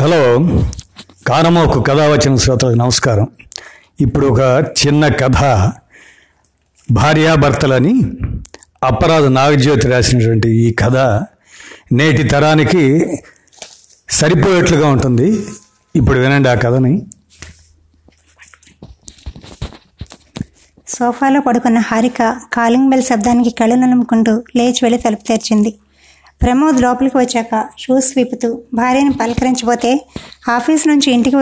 Hello. 0.00 0.38
కానమోకు 1.26 1.80
కథ 1.80 1.96
వచ్చిన 1.96 2.36
శ్రోతలకు 2.36 2.74
నమస్కారం. 2.74 3.28
ఇప్పుడు 4.00 4.26
ఒక 4.26 4.64
చిన్న 4.86 5.08
కథ. 5.08 5.36
భార్యాభర్తలని 6.90 8.02
అపరాధ 8.84 9.24
నాగజ్యోతి 9.24 9.88
రాసినటువంటి 9.88 10.48
ఈ 10.48 10.72
కథ 10.72 10.96
నేటి 11.92 12.22
తరానికి 12.22 13.06
సరిపోయేట్లుగా 14.10 14.88
ఉంటుంది. 14.88 15.46
ఇప్పుడు 15.96 16.18
వినండి 16.18 16.48
ఆ 16.48 16.54
కథని. 16.54 17.06
సోఫాలో 20.88 21.40
పడుకున్న 21.40 21.78
హారిక 21.78 22.40
కాలింగ్ 22.52 22.90
బెల్ 22.90 23.02
శబ్దానికి 23.02 23.50
కళ్ళు 23.50 23.74
నలుముకుంటూ 23.74 24.42
లేచి 24.56 24.78
వెళ్ళి 24.82 24.98
తలుపు 24.98 25.28
తెరిచింది. 25.28 25.74
ప్రమోద్ 26.42 26.82
లోపలికి 26.82 27.16
వచ్చాక 27.18 27.64
షూస్ 27.78 28.12
విప్పుతూ 28.16 28.48
భార్యని 28.74 29.12
పలకరించబోతే 29.12 30.06
ఆఫీస్ 30.48 30.88
నుంచి 30.88 31.12
ఇంటికి 31.12 31.36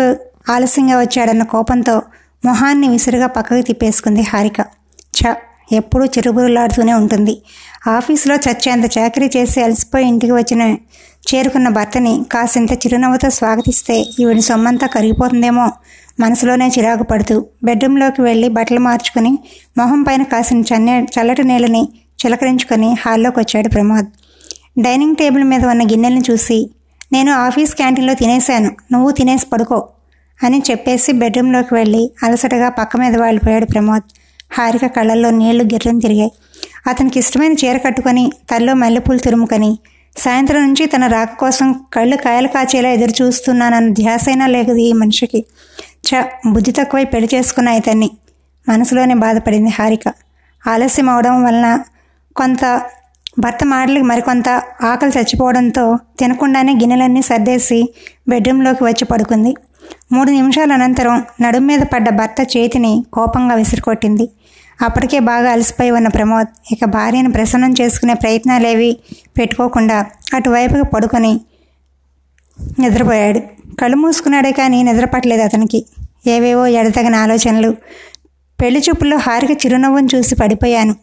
ఆలస్యంగా 0.53 1.01
వచ్చాడన్న 1.01 1.43
కోపంతో 1.43 2.03
మొహాన్ని 2.45 2.89
విసురుగా 2.89 3.27
పక్కకి 3.27 3.63
తిప్పేసుకుంది 3.63 4.23
హారిక. 4.23 4.61
చ 5.19 5.35
ఎప్పుడూ 5.73 6.05
చిరుబురులాడుతూనే 6.05 6.93
ఉంటుంది. 6.93 7.35
ఆఫీసులో 7.87 8.37
చచ్చేంత 8.37 8.87
చాకరీ 8.99 9.31
చేసి 9.37 9.63
అలసిపోయి 9.63 10.07
ఇంటికి 10.09 10.33
వచ్చిన 10.33 10.63
చేరుకున్న 11.29 11.69
భర్తని 11.69 12.25
కాసింత 12.33 12.73
చిరునవ్వుతో 12.73 13.31
స్వాగతిస్తే 13.31 13.97
ఈవిడి 14.21 14.41
సొమ్మంతా 14.41 14.87
కరిగిపోతుందేమో 14.87 15.67
మనసులోనే 16.21 16.69
చిరాకు 16.69 17.03
పడుతూ 17.03 17.47
బెడ్రూమ్లోకి 17.65 18.21
వెళ్ళి 18.23 18.49
బట్టలు 18.49 18.81
మార్చుకుని 18.81 19.39
మొహం 19.79 20.03
పైన 20.03 20.23
కాసిన 20.23 20.61
చన్నే 20.71 20.95
చల్లటి 21.03 21.45
నీళ్ళని 21.45 21.83
చిలకరించుకొని 22.21 22.89
హాల్లోకి 23.07 23.41
వచ్చాడు 23.41 23.69
ప్రమోద్. 23.69 24.09
డైనింగ్ 24.79 25.17
టేబుల్ 25.17 25.45
మీద 25.45 25.65
ఉన్న 25.65 25.83
గిన్నెలను 25.83 26.23
చూసి 26.31 26.71
నేను 27.13 27.33
ఆఫీస్ 27.33 27.75
క్యాంటీన్లో 27.75 28.15
తినేశాను. 28.15 28.71
నువ్వు 28.93 29.11
తినేసి 29.11 29.47
పడుకో 29.47 29.89
అని 30.45 30.63
చెప్పేసి 30.71 31.13
బెడ్రూమ్లోకి 31.13 31.75
వెళ్ళి 31.75 32.11
అలసటగా 32.23 32.69
పక్క 32.69 32.97
మీద 32.97 33.17
వాలిపోయాడు 33.17 33.65
ప్రమోద్. 33.65 34.03
హారిక 34.53 34.87
కళ్ళల్లో 34.87 35.31
నీళ్ళు 35.31 35.65
గిర్రని 35.65 36.01
తిరిగాయి. 36.01 36.33
అతనికి 36.87 37.19
ఇష్టమైన 37.19 37.53
చీర 37.53 37.77
కట్టుకొని 37.77 38.33
తల్లో 38.51 38.75
మల్లెపూలు 38.75 39.19
తురుముకొని 39.19 39.79
సాయంత్రం 40.17 40.61
నుంచి 40.67 40.87
తన 40.87 41.07
రాక 41.07 41.33
కోసం 41.39 41.73
కళ్ళు 41.93 42.17
కాయలు 42.17 42.49
కాచేలా 42.49 42.89
ఎదురు 42.89 43.23
చూస్తున్నానన్న 43.23 43.93
ధ్యాసైనా 43.93 44.47
లేదు 44.47 44.73
ఈ 44.73 44.93
మనిషికి. 44.93 45.45
చ 46.09 46.25
బుద్ధి 46.47 46.73
తక్కువై 46.73 47.05
పెళ్ళి 47.05 47.29
చేసుకున్న 47.35 47.69
ఇతన్ని. 47.69 48.11
మనసులోనే 48.69 49.15
బాధపడింది 49.15 49.71
హారిక. 49.71 50.15
ఆలస్యం 50.67 51.09
అవడం 51.09 51.45
వలన 51.45 51.81
కొంత 52.37 52.83
భర్త 53.39 53.59
మాటలకి 53.65 54.03
మరికొంత 54.03 54.49
ఆకలి 54.83 55.13
చచ్చిపోవడంతో 55.19 55.99
తినకుండానే 56.19 56.73
గిన్నెలన్నీ 56.73 57.23
సర్దేసి 57.23 57.95
బెడ్రూమ్లోకి 58.29 58.85
వచ్చి 58.85 59.05
పడుకుంది. 59.05 59.55
మూడు 60.13 60.31
నిమిషాల 60.31 60.73
అనంతరం 60.73 61.25
నడుం 61.41 61.67
మీద 61.67 61.81
పడ్డ 61.81 62.09
భర్త 62.09 62.57
చేతిని 62.57 63.05
కోపంగా 63.13 63.55
విసిరికొట్టింది. 63.55 64.29
అప్పటికే 64.83 65.19
బాగా 65.19 65.53
అలసిపోయి 65.53 65.91
ఉన్న 65.91 66.09
ప్రమోద్ 66.09 66.49
ఇక 66.73 66.85
భార్యను 66.85 67.33
ప్రసన్నం 67.33 67.75
చేసుకునే 67.81 68.15
ప్రయత్నాలేవి 68.15 68.97
పెట్టుకోకుండా 69.39 70.07
అటువైపుకి 70.35 70.83
పడుకొని 70.83 71.41
నిద్రపోయాడు. 72.79 73.41
కళ్ళు 73.81 73.97
మూసుకున్నాడే 73.97 74.53
కానీ 74.53 74.83
నిద్రపట్టలేదు 74.83 75.43
అతనికి. 75.43 75.87
ఏవేవో 76.27 76.67
ఎడతగిన 76.67 77.15
ఆలోచనలు. 77.15 77.71
పెళ్ళి 78.61 78.83
చూపుల్లో 78.89 79.17
హారిక 79.17 79.67
చిరునవ్వును 79.67 80.09
చూసి 80.15 80.35
పడిపోయాను. 80.35 80.95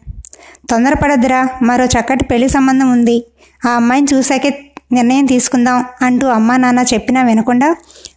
తొందరపడద్దురా 0.70 1.48
మరో 1.62 1.84
చక్కటి 1.84 2.24
పెళ్ళి 2.24 2.48
సంబంధం 2.48 2.92
ఉంది. 2.92 3.24
ఆ 3.66 3.68
అమ్మాయిని 3.68 4.16
చూశాకే 4.16 4.58
నిర్ణయం 4.92 5.26
తీసుకుందాం 5.26 5.84
అంటూ 6.02 6.26
అమ్మా 6.26 6.56
నాన్న 6.56 6.84
చెప్పినా 6.94 7.22
వినకుండా 7.22 7.76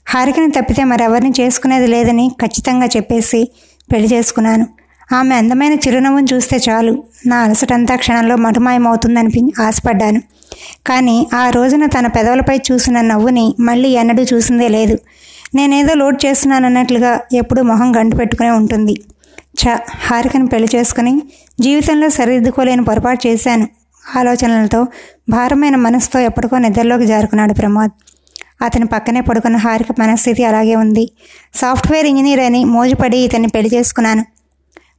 హారికని 0.09 0.51
తప్పితే 0.51 0.83
మరెవరిని 0.83 1.33
చేసుకునేది 1.39 1.87
లేదని 1.87 2.31
ఖచ్చితంగా 2.41 2.85
చెప్పేసి 2.85 3.51
పెళ్ళి 3.93 4.07
చేసుకున్నాను. 4.13 4.67
ఆమె 5.13 5.35
అందమైన 5.35 5.73
చిరునవ్వును 5.73 6.27
చూస్తే 6.33 6.57
చాలు. 6.69 7.03
నా 7.25 7.37
అలసటంతా 7.37 7.95
క్షణంలో 7.95 8.35
మటుమాయమవుతుందనిపి 8.35 9.53
ఆశపడ్డాను. 9.59 10.21
కానీ 10.87 11.27
ఆ 11.33 11.49
రోజున 11.49 11.85
తన 11.85 12.07
పెదవులపై 12.07 12.57
చూసిన 12.71 13.01
నవ్వుని 13.01 13.55
మళ్ళీ 13.59 13.89
ఎన్నడూ 13.89 14.23
చూసిందే 14.23 14.67
లేదు. 14.67 14.99
నేనేదో 15.55 15.93
లోడ్ 15.93 16.25
చేస్తున్నానన్నట్లుగా 16.25 17.19
ఎప్పుడూ 17.33 17.63
మొహం 17.63 17.95
గంటు 17.97 18.15
పెట్టుకునే 18.15 18.49
ఉంటుంది. 18.49 18.95
ఛ 19.55 19.77
హారికను 20.07 20.47
పెళ్ళి 20.47 20.67
చేసుకుని 20.75 21.13
జీవితంలో 21.59 22.09
సరిదిద్దుకోలేని 22.09 22.83
పొరపాటు 22.85 23.27
చేశాను. 23.27 23.65
ఆలోచనలతో 24.17 24.87
భారమైన 25.29 25.75
మనసుతో 25.75 26.19
ఎప్పటికో 26.19 26.57
నిద్రలోకి 26.57 27.05
జారుకున్నాడు 27.05 27.53
ప్రమోద్. 27.53 27.91
అతని 28.61 28.85
పక్కనే 28.85 29.21
పడుకున్న 29.21 29.57
హారిక 29.57 29.91
మనస్థితి 29.99 30.43
అలాగే 30.43 30.75
ఉంది. 30.75 31.11
సాఫ్ట్వేర్ 31.53 32.05
ఇంజనీర్ 32.05 32.39
అని 32.39 32.65
మోజుపడి 32.65 33.17
ఇతన్ని 33.17 33.47
పెళ్ళి 33.47 33.69
చేసుకున్నాను. 33.75 34.23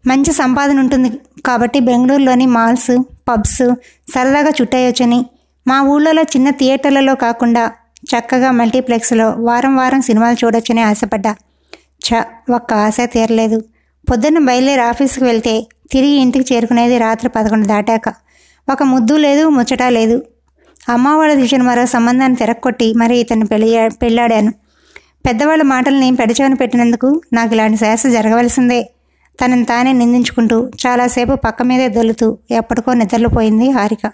మంచి 0.06 0.32
సంపాదన 0.32 0.78
ఉంటుంది 0.80 1.08
కాబట్టి 1.46 1.80
బెంగళూరులోని 1.80 2.46
మాల్స్ 2.46 2.92
పబ్స్ 3.28 3.62
సరదాగా 4.12 4.52
చుట్టేయొచ్చని 4.60 5.26
మా 5.68 5.80
ఊళ్ళలో 5.82 6.22
చిన్న 6.22 6.50
థియేటర్లలో 6.50 7.14
కాకుండా 7.14 7.64
చక్కగా 8.04 8.50
మల్టీప్లెక్స్లో 8.50 9.26
వారం 9.38 9.76
వారం 9.76 10.00
సినిమాలు 10.02 10.36
చూడొచ్చని 10.44 10.82
ఆశపడ్డా. 10.82 11.32
ఛ 12.06 12.22
ఒక్క 12.54 12.74
ఆశ 12.74 12.96
తీరలేదు. 13.12 13.58
పొద్దున్న 14.10 14.38
బయలుదేరి 14.38 14.80
ఆఫీస్కి 14.80 15.24
వెళ్తే 15.24 15.66
తిరిగి 15.92 16.10
ఇంటికి 16.10 16.54
చేరుకునేది 16.54 16.98
రాత్రి 16.98 17.28
పదకొండు 17.28 17.66
దాటాక. 17.66 18.14
ఒక 18.72 18.82
ముద్దు 18.82 19.16
లేదు 19.16 19.48
ముచ్చట 19.48 19.82
లేదు. 19.82 20.22
అమ్మ 20.88 21.08
వాళ్ళ 21.08 21.32
ఇచ్చిన 21.32 21.62
మరో 21.62 21.86
సంబంధాన్ని 21.86 22.36
తిరక్కొట్టి 22.36 22.94
మరి 22.94 23.18
ఇతన్ని 23.18 23.46
పెళ్ళి 23.46 23.90
పెళ్ళాడాను. 24.02 24.52
పెద్దవాళ్ళ 25.26 25.62
మాటల్ని 25.62 26.16
పెడచవని 26.16 26.54
పెట్టినందుకు 26.54 27.20
నాకు 27.32 27.54
ఇలాంటి 27.54 27.76
శాస 27.76 28.06
జరగవలసిందే. 28.06 28.90
తనని 29.44 29.64
తానే 29.64 29.92
నిందించుకుంటూ 29.92 30.70
చాలాసేపు 30.86 31.34
పక్క 31.34 31.62
మీదే 31.62 31.88
దొల్లుతూ 31.88 32.38
ఎప్పటికో 32.50 32.92
నిద్రపోయింది 32.92 33.70
హారిక. 33.70 34.12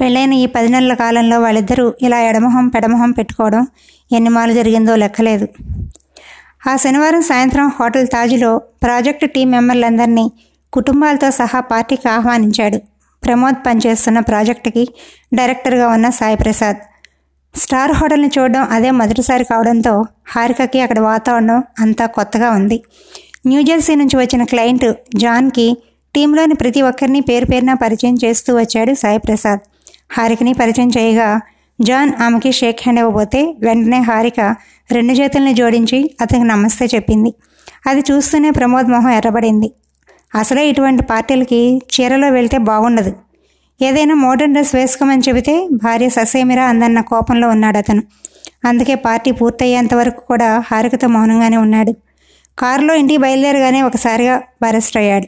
పెళ్ళైన 0.00 0.32
ఈ 0.32 0.46
పది 0.46 0.68
నెలల 0.68 0.94
కాలంలో 0.94 1.40
వాళ్ళిద్దరూ 1.40 1.94
ఇలా 2.02 2.20
ఎడమొహం 2.20 2.68
పెడమొహం 2.68 3.10
పెట్టుకోవడం 3.10 3.66
ఎన్ని 4.12 4.30
మాలు 4.30 4.52
జరిగిందో 4.52 4.96
లెక్కలేదు. 4.96 5.48
ఆ 6.66 6.76
శనివారం 6.76 7.22
సాయంత్రం 7.22 7.66
హోటల్ 7.80 8.08
తాజ్లో 8.08 8.58
ప్రాజెక్టు 8.82 9.26
టీం 9.26 9.50
మెంబర్లందరినీ 9.50 10.32
కుటుంబాలతో 10.72 11.30
సహా 11.30 11.60
పార్టీకి 11.60 12.08
ఆహ్వానించాడు. 12.08 12.78
ప్రమోద్ 13.22 13.66
పనిచేస్తున్న 13.66 14.18
ప్రాజెక్టుకి 14.20 14.88
డైరెక్టర్గా 15.34 15.88
ఉన్న 15.88 16.08
సాయిప్రసాద్ 16.10 16.80
స్టార్ 17.54 17.92
హోటల్ని 17.92 18.30
చూడడం 18.38 18.62
అదే 18.70 18.90
మొదటిసారి 18.90 19.44
కావడంతో 19.44 19.94
హారికకి 20.28 20.80
అక్కడ 20.80 20.98
వాతావరణం 21.00 21.62
అంతా 21.80 22.06
కొత్తగా 22.06 22.50
ఉంది. 22.50 22.78
న్యూజెర్సీ 23.46 23.94
నుంచి 23.94 24.16
వచ్చిన 24.16 24.44
క్లయింట్ 24.44 24.86
జాన్కి 25.16 25.66
టీంలోని 26.14 26.54
ప్రతి 26.54 26.82
ఒక్కరిని 26.82 27.20
పేరు 27.20 27.46
పేరున 27.46 27.72
పరిచయం 27.74 28.16
చేస్తూ 28.24 28.56
వచ్చాడు 28.56 28.94
సాయిప్రసాద్ 28.94 29.62
హారికని 30.10 30.52
పరిచయం 30.52 30.88
చేయగా 30.88 31.28
జాన్ 31.80 32.12
ఆమెకి 32.22 32.52
షేక్ 32.52 32.78
హ్యాండ్ 32.82 33.00
ఇవ్వబోతే 33.00 33.54
వెంటనే 33.60 33.98
హారిక 33.98 34.54
రెండు 34.92 35.12
చేతుల్ని 35.12 35.54
జోడించి 35.54 36.10
అతనికి 36.20 36.46
నమస్తే 36.46 36.86
చెప్పింది. 36.86 37.34
అది 37.86 38.00
చూస్తూనే 38.10 38.50
ప్రమోద్ 38.50 38.86
మొహం 38.86 39.10
ఎర్రబడింది. 39.10 39.72
అసలే 40.34 40.68
ఇటువంటి 40.68 41.02
పార్టీలకి 41.02 41.80
చీరలో 41.94 42.28
వెళ్తే 42.28 42.58
బాగుండదు. 42.58 43.12
ఏదైనా 43.82 44.14
మోడర్న్ 44.14 44.54
డ్రెస్ 44.54 44.74
వేసుకోమని 44.74 45.22
చెబితే 45.28 45.68
భార్య 45.72 46.08
ససేమిరా 46.08 46.64
అందన్న 46.64 47.00
కోపంలో 47.00 47.48
ఉన్నాడు 47.48 47.78
అతను. 47.78 48.02
అందుకే 48.64 48.94
పార్టీ 48.94 49.30
పూర్తయ్యేంత 49.30 49.94
వరకు 49.94 50.20
కూడా 50.20 50.62
హారికతో 50.66 51.08
మౌనంగానే 51.08 51.56
ఉన్నాడు. 51.56 51.96
కారులో 52.58 52.94
ఇంటికి 52.94 53.20
బయలుదేరగానే 53.20 53.82
ఒకసారిగా 53.82 54.42
అరెస్ట్ 54.66 54.96
అయ్యాడు. 54.96 55.26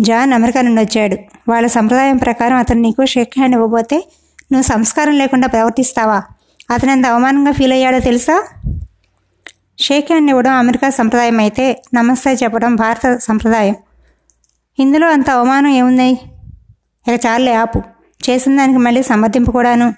జాన్ 0.00 0.32
అమెరికా 0.32 0.60
నుండి 0.60 0.82
వచ్చాడు. 0.82 1.16
వాళ్ళ 1.48 1.66
సంప్రదాయం 1.66 2.16
ప్రకారం 2.16 2.56
అతను 2.56 2.80
నీకు 2.80 3.04
షేక్ 3.04 3.34
హ్యాండ్ 3.36 3.56
ఇవ్వబోతే 3.56 4.04
నువ్వు 4.52 4.62
సంస్కారం 4.62 5.18
లేకుండా 5.18 5.46
ప్రవర్తిస్తావా? 5.46 6.22
అతను 6.70 6.90
ఎంత 6.90 7.06
అవమానంగా 7.06 7.52
ఫీల్ 7.52 7.72
అయ్యాడో 7.72 7.98
తెలుసా? 7.98 8.48
షేక్ 9.80 10.06
హ్యాండ్ 10.12 10.30
ఇవ్వడం 10.30 10.52
అమెరికా 10.52 10.90
సంప్రదాయం 10.90 11.38
అయితే 11.38 11.82
నమస్తే 11.94 12.32
చెప్పడం 12.32 12.74
భారత 12.74 13.16
సంప్రదాయం. 13.16 13.74
ఇందులో 14.78 15.10
అంత 15.10 15.30
అవమానం 15.30 15.68
ఏముంది? 15.68 16.10
ఇక 17.08 17.26
చాలే 17.26 17.54
ఆపు. 17.54 17.82
చేసిన 18.30 18.56
దానికి 18.56 18.78
మళ్ళీ 18.78 19.02
సమర్థింపు 19.02 19.50
కూడాను. 19.50 19.94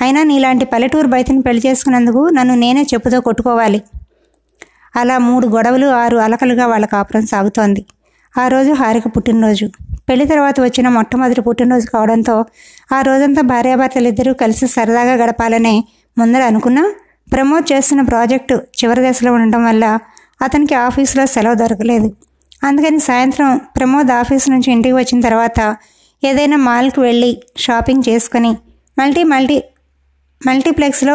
అయినా 0.00 0.22
నీలాంటి 0.22 0.64
పల్లెటూరు 0.64 1.06
బయటని 1.06 1.42
పెళ్ళి 1.42 1.62
చేసుకున్నందుకు 1.66 2.28
నన్ను 2.28 2.54
నేనే 2.54 2.82
చెప్పుతో 2.82 3.20
కొట్టుకోవాలి. 3.20 3.82
అలా 4.96 5.18
మూడు 5.18 5.46
గొడవలు 5.46 5.86
ఆరు 5.86 6.16
అలకలుగా 6.16 6.66
వాళ్ళ 6.66 6.86
కాపురం 6.86 7.26
సాగుతోంది. 7.26 7.86
ఆ 8.38 8.48
రోజు 8.48 8.72
హారిక 8.72 9.02
పుట్టినరోజు. 9.16 9.91
పెళ్ళి 10.08 10.24
తర్వాత 10.26 10.60
వచ్చిన 10.60 10.88
మొట్టమొదటి 10.88 11.40
పుట్టినరోజు 11.40 11.86
కావడంతో 11.86 12.44
ఆ 12.92 13.00
రోజంతా 13.00 13.42
భార్యాభర్తలిద్దరూ 13.42 14.32
కలిసి 14.34 14.66
సరదాగా 14.66 15.14
గడపాలని 15.24 15.84
ముందర 16.18 16.42
అనుకున్నా 16.42 16.84
ప్రమోద్ 17.32 17.72
చేస్తున్న 17.72 18.02
ప్రాజెక్టు 18.02 18.54
చివరి 18.78 19.10
దశలో 19.10 19.32
ఉండటం 19.32 19.64
వల్ల 19.64 19.84
అతనికి 20.42 20.74
ఆఫీసులో 20.74 21.26
సెలవు 21.26 21.54
దొరకలేదు. 21.54 22.08
అందుకని 22.64 22.98
సాయంత్రం 23.00 23.60
ప్రమోద్ 23.76 24.10
ఆఫీస్ 24.10 24.50
నుంచి 24.50 24.72
ఇంటికి 24.72 24.94
వచ్చిన 24.94 25.20
తర్వాత 25.20 25.60
ఏదైనా 26.22 26.56
మాల్కి 26.56 27.00
వెళ్ళి 27.00 27.30
షాపింగ్ 27.56 28.02
చేసుకొని 28.08 28.52
మల్టీ 28.98 29.22
మల్టీ 29.24 29.62
మల్టీప్లెక్స్లో 30.42 31.14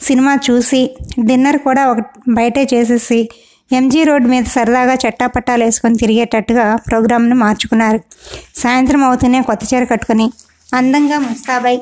సినిమా 0.00 0.38
చూసి 0.50 0.80
డిన్నర్ 1.24 1.58
కూడా 1.58 1.82
ఒక 1.86 2.00
బయటే 2.28 2.68
చేసేసి 2.74 3.28
ఎంజీ 3.70 4.04
రోడ్ 4.04 4.26
మీద 4.28 4.44
సరదాగా 4.44 4.94
చట్టాపట్టాలు 4.94 5.64
వేసుకొని 5.64 5.96
తిరిగేటట్టుగా 5.96 6.76
ప్రోగ్రామ్ను 6.88 7.36
మార్చుకున్నారు. 7.36 8.00
సాయంత్రం 8.54 9.04
అవుతూనే 9.04 9.40
కొత్త 9.40 9.74
చీర 9.74 9.84
కట్టుకొని 9.84 10.26
అందంగా 10.74 11.18
ముస్తాబై 11.18 11.76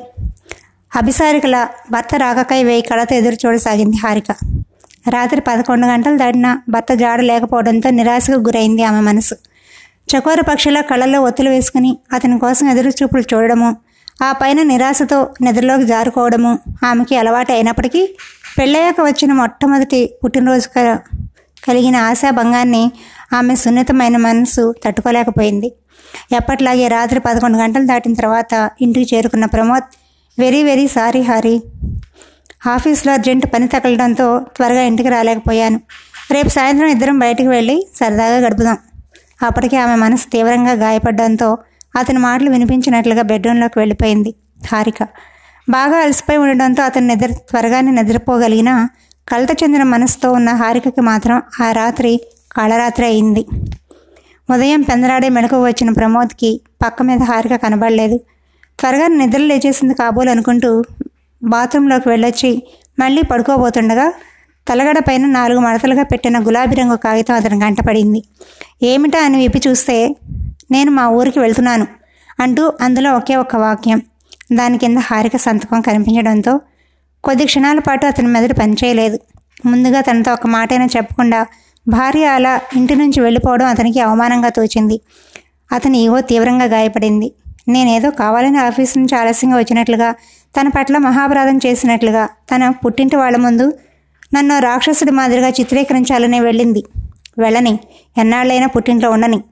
అభిసారికల 0.91 1.67
భర్త 1.91 2.15
రాకకై 2.15 2.63
వేయి 2.63 2.81
కళతో 2.81 3.15
ఎదురు 3.15 3.37
చూడసాగింది 3.45 3.97
హారిక. 3.97 4.31
రాత్రి 5.09 5.41
పదకొండు 5.41 5.85
గంటలు 5.87 6.17
దాటిన 6.17 6.57
భర్త 6.69 6.93
జాడ 6.93 7.21
లేకపోవడంతో 7.21 7.89
నిరాశకు 7.89 8.39
గురైంది 8.39 8.83
ఆమె 8.83 9.01
మనసు. 9.01 9.35
చకోర 10.09 10.41
పక్షుల 10.41 10.81
కళ్ళల్లో 10.81 11.21
ఒత్తులు 11.21 11.49
వేసుకుని 11.49 11.97
అతని 12.13 12.39
కోసం 12.39 12.69
ఎదురు 12.69 12.89
చూపులు 12.89 13.23
చూడడము 13.33 13.77
ఆ 14.23 14.31
పైన 14.31 14.61
నిరాశతో 14.63 15.27
నిద్రలోకి 15.41 15.83
జారుకోవడము 15.83 16.59
ఆమెకి 16.83 17.15
అలవాటు 17.15 17.51
అయినప్పటికీ 17.51 18.01
పెళ్ళయ్యాక 18.59 19.01
వచ్చిన 19.01 19.33
మొట్టమొదటి 19.33 19.99
పుట్టినరోజు 20.23 20.67
కలిగిన 21.67 21.95
ఆశాభంగాన్ని 21.95 22.91
ఆమె 23.33 23.55
సున్నితమైన 23.55 24.17
మనసు 24.17 24.73
తట్టుకోలేకపోయింది. 24.85 25.73
ఎప్పట్లాగే 26.31 26.87
రాత్రి 26.87 27.19
పదకొండు 27.19 27.57
గంటలు 27.57 27.85
దాటిన 27.85 28.13
తర్వాత 28.13 28.71
ఇంటికి 28.81 29.15
చేరుకున్న 29.15 29.45
Pramod 29.45 29.83
very 30.39 30.63
very 30.63 30.87
sorry 30.87 31.21
Hari. 31.21 31.61
ఆఫీస్లో 32.67 33.13
అర్జెంట్ 33.13 33.45
పని 33.53 33.67
తగలడంతో 33.67 34.45
త్వరగా 34.55 34.81
ఇంటికి 34.81 35.09
రాలేకపోయాను. 35.09 35.81
రేపు 36.31 36.49
సాయంత్రం 36.49 36.87
ఇద్దరం 36.87 37.19
బయటికి 37.19 37.49
వెళ్ళి 37.49 37.87
సరదాగా 37.95 38.37
గడుపుదాం. 38.37 38.77
అప్పటికే 39.43 39.77
ఆమె 39.77 39.95
మనసు 39.95 40.29
తీవ్రంగా 40.29 40.71
గాయపడడంతో 40.71 41.57
అతని 41.95 42.19
మాటలు 42.19 42.49
వినిపించినట్లుగా 42.49 43.21
బెడ్రూమ్లోకి 43.21 43.79
వెళ్ళిపోయింది 43.79 44.35
హారిక. 44.71 45.07
బాగా 45.69 45.97
అలసిపోయి 45.97 46.37
ఉండడంతో 46.37 46.83
అతను 46.83 47.07
నిద్ర 47.07 47.27
త్వరగానే 47.27 47.91
నిద్రపోగలిగిన 47.91 48.87
కలత 49.27 49.51
చెందిన 49.63 49.83
మనసుతో 49.83 50.31
ఉన్న 50.31 50.49
హారికకి 50.49 51.01
మాత్రం 51.01 51.41
ఆ 51.61 51.71
రాత్రి 51.71 52.21
కళరాత్రి 52.51 53.05
అయింది. 53.05 53.45
ఉదయం 54.49 54.81
పెందరాడే 54.81 55.29
మెడకు 55.29 55.63
వచ్చిన 55.63 55.89
ప్రమోద్కి 55.89 56.61
పక్క 56.85 57.03
మీద 57.03 57.21
హారిక 57.23 57.55
కనబడలేదు. 57.55 58.17
త్వరగా 58.79 59.07
నిద్ర 59.07 59.39
లేచేసింది 59.39 59.93
కాబోలు 59.93 60.29
అనుకుంటూ 60.29 60.83
బాత్రూంలోకి 61.43 62.09
వెళ్ళొచ్చి 62.09 62.63
మళ్ళీ 62.99 63.21
పడుకోబోతుండగా 63.21 64.13
తలగడ 64.67 64.99
పైన 64.99 65.25
నాలుగు 65.25 65.59
మడతలుగా 65.59 66.03
పెట్టిన 66.03 66.39
గులాబీ 66.39 66.75
రంగు 66.75 66.95
కాగితం 66.95 67.35
అతని 67.35 67.65
గంటపడింది 67.65 68.23
ఏమిటా 68.83 69.19
అని 69.25 69.37
విప్పి 69.37 69.61
చూస్తే 69.67 70.15
నేను 70.71 70.91
మా 70.91 71.07
ఊరికి 71.09 71.39
వెళ్తున్నాను 71.39 71.87
అంటూ 72.39 72.73
అందులో 72.81 73.13
ఒకే 73.13 73.35
ఒక్క 73.35 73.55
వాక్యం. 73.55 74.01
దాని 74.53 74.77
కింద 74.77 74.97
హారిక 74.97 75.35
సంతకం 75.37 75.81
కనిపించడంతో 75.81 76.53
కొద్ది 77.25 77.45
క్షణాల 77.45 77.79
పాటు 77.79 78.05
అతని 78.05 78.27
మెదడు 78.27 78.53
పనిచేయలేదు. 78.53 79.19
ముందుగా 79.65 80.01
తనతో 80.01 80.33
ఒక 80.33 80.47
మాటైనా 80.47 80.85
చెప్పకుండా 80.85 81.45
భార్య 81.87 82.25
అలా 82.25 82.61
ఇంటి 82.75 82.95
నుంచి 82.95 83.21
వెళ్ళిపోవడం 83.21 83.65
అతనికి 83.65 83.99
అవమానంగా 83.99 84.49
తోచింది. 84.49 85.01
అతని 85.71 85.97
ఈగో 85.99 86.21
తీవ్రంగా 86.21 86.65
గాయపడింది. 86.65 87.31
నేనేదో 87.67 88.09
కావాలని 88.09 88.57
ఆఫీస్ 88.57 88.97
నుంచి 88.97 89.15
ఆలస్యంగా 89.15 89.57
వచ్చినట్లుగా 89.57 90.11
తన 90.59 90.67
పట్ల 90.67 90.97
మహాపరాధం 90.97 91.57
చేసినట్లుగా 91.65 92.25
తన 92.25 92.69
పుట్టింటి 92.69 93.15
వాళ్ళ 93.15 93.37
ముందు 93.37 93.73
నన్ను 94.33 94.59
రాక్షసుడి 94.59 95.11
మాదిరిగా 95.11 95.49
చిత్రీకరించాలని 95.49 96.39
వెళ్ళింది. 96.39 96.83
వెళ్ళని 97.39 97.79
ఎన్నాళ్ళైనా 98.17 98.67
పుట్టింట్లో 98.67 99.11
ఉండని. 99.11 99.43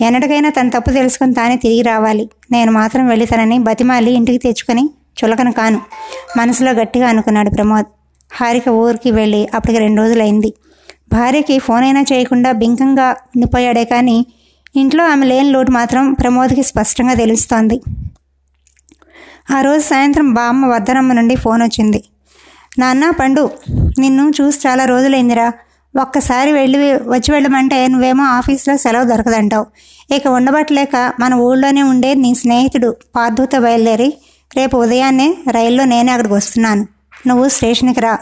ఎన్నటికైనా 0.00 0.50
తన 0.50 0.68
తప్పు 0.68 0.90
తెలుసుకుని 0.90 1.34
తానే 1.34 1.56
తిరిగి 1.56 1.82
రావాలి. 1.82 2.30
నేను 2.50 2.72
మాత్రం 2.72 3.08
వెళ్ళి 3.08 3.26
తనని 3.26 3.58
బతిమాలి 3.58 4.10
ఇంటికి 4.12 4.38
తెచ్చుకొని 4.38 4.90
చులకన 5.16 5.50
కాను. 5.50 5.80
మనసులో 6.36 6.72
గట్టిగా 6.72 7.08
అనుకున్నాడు 7.08 7.50
ప్రమోద్. 7.50 7.86
హారిక 8.34 8.68
ఊరికి 8.68 9.10
వెళ్ళి 9.10 9.48
అప్పటికి 9.54 9.78
రెండు 9.78 10.02
రోజులైంది. 10.02 10.54
భార్యకి 11.12 11.58
ఫోన్ 11.58 11.84
అయినా 11.84 12.00
చేయకుండా 12.00 12.52
బింకంగా 12.52 13.10
ఉండిపోయాడే 13.10 13.84
కానీ 13.84 14.26
ఇంట్లో 14.76 15.04
ఆమె 15.06 15.26
లేని 15.26 15.50
లోటు 15.50 15.70
మాత్రం 15.70 16.12
ప్రమోద్కి 16.12 16.62
స్పష్టంగా 16.62 17.14
తెలుస్తోంది. 17.14 17.80
ఆ 19.50 19.60
రోజు 19.60 19.82
సాయంత్రం 19.82 20.34
బామ్మ 20.34 20.66
వర్ధనమ్మ 20.66 21.12
నుండి 21.12 21.36
ఫోన్ 21.36 21.62
వచ్చింది. 21.62 22.04
నాన్న 22.78 23.10
పండు 23.10 23.50
నిన్ను 23.98 24.32
చూసి 24.40 24.68
చాలా 24.68 24.84
రోజులైందిరా. 24.84 25.52
ఒక్కసారి 26.00 26.52
వెళ్ళి 26.52 26.92
వచ్చి 26.92 27.32
వెళ్ళమంటే 27.32 27.88
నువ్వేమో 27.88 28.24
ఆఫీస్లో 28.24 28.76
సెలవు 28.76 29.04
దొరకదంటావు. 29.04 29.66
ఇక 30.14 30.26
ఉండబట్టలేక 30.26 31.12
మన 31.20 31.34
ఊళ్ళోనే 31.34 31.82
ఉండే 31.82 32.14
నీ 32.14 32.34
స్నేహితుడు 32.34 32.96
పార్థుత 33.16 33.56
బయలుదేరి 33.58 34.14
రేపు 34.56 34.76
ఉదయాన్నే 34.76 35.36
రైల్లో 35.50 35.84
నేనే 35.84 36.12
అక్కడికి 36.12 36.34
వస్తున్నాను. 36.34 36.86
నువ్వు 37.26 37.48
స్టేషన్కి 37.48 38.00
రా. 38.00 38.18